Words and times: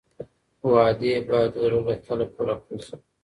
وعدې 0.71 1.11
باید 1.27 1.51
د 1.53 1.57
زړه 1.63 1.79
له 1.87 1.93
تله 2.05 2.25
پوره 2.33 2.55
کړل 2.63 2.79
شي. 2.87 2.95